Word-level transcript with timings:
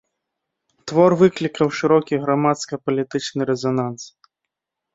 Твор 0.91 1.11
выклікаў 1.19 1.67
шырокі 1.81 2.15
грамадска-палітычны 2.25 3.41
рэзананс. 3.53 4.03